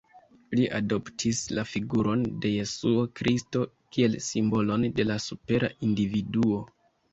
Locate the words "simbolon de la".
4.31-5.21